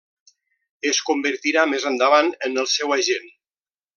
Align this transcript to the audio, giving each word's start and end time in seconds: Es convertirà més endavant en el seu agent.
Es 0.91 1.01
convertirà 1.09 1.67
més 1.75 1.85
endavant 1.91 2.33
en 2.49 2.57
el 2.65 2.69
seu 2.79 2.99
agent. 2.99 3.31